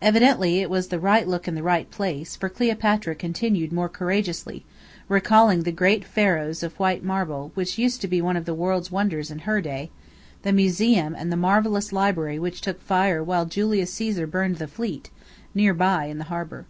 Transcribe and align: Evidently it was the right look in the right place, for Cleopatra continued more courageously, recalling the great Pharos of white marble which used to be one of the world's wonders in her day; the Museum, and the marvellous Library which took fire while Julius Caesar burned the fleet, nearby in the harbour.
Evidently 0.00 0.60
it 0.60 0.70
was 0.70 0.86
the 0.86 1.00
right 1.00 1.26
look 1.26 1.48
in 1.48 1.56
the 1.56 1.64
right 1.64 1.90
place, 1.90 2.36
for 2.36 2.48
Cleopatra 2.48 3.16
continued 3.16 3.72
more 3.72 3.88
courageously, 3.88 4.64
recalling 5.08 5.64
the 5.64 5.72
great 5.72 6.04
Pharos 6.04 6.62
of 6.62 6.78
white 6.78 7.02
marble 7.02 7.50
which 7.54 7.76
used 7.76 8.00
to 8.02 8.06
be 8.06 8.22
one 8.22 8.36
of 8.36 8.44
the 8.44 8.54
world's 8.54 8.92
wonders 8.92 9.32
in 9.32 9.40
her 9.40 9.60
day; 9.60 9.90
the 10.42 10.52
Museum, 10.52 11.12
and 11.18 11.32
the 11.32 11.36
marvellous 11.36 11.92
Library 11.92 12.38
which 12.38 12.60
took 12.60 12.80
fire 12.80 13.20
while 13.20 13.46
Julius 13.46 13.92
Caesar 13.94 14.28
burned 14.28 14.58
the 14.58 14.68
fleet, 14.68 15.10
nearby 15.56 16.04
in 16.04 16.18
the 16.18 16.24
harbour. 16.30 16.66